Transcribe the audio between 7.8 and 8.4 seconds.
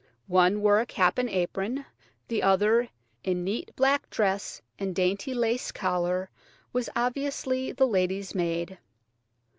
lady's